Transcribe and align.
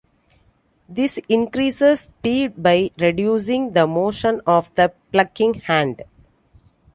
This 0.89 1.19
increases 1.29 1.99
speed 1.99 2.63
by 2.63 2.89
reducing 2.97 3.73
the 3.73 3.85
motion 3.85 4.41
of 4.47 4.73
the 4.73 4.91
plucking 5.11 5.53
hand. 5.61 6.01